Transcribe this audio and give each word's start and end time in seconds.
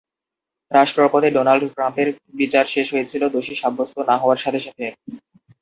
রাষ্ট্রপতি 0.71 1.29
ডোনাল্ড 1.31 1.63
ট্রাম্পের 1.73 2.07
বিচার 2.39 2.65
শেষ 2.73 2.87
হয়েছিল 2.93 3.23
দোষী 3.35 3.55
সাব্যস্ত 3.55 3.95
না 4.09 4.15
হওয়ার 4.21 4.39
সাথে 4.43 4.59
সাথে। 4.65 4.85